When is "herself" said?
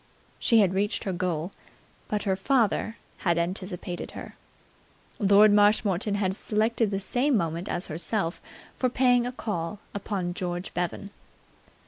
7.85-8.41